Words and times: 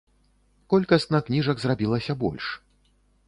Колькасна 0.73 1.17
кніжак 1.27 1.61
зрабілася 1.63 2.13
больш. 2.23 2.45